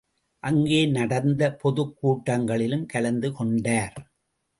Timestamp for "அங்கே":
0.39-0.85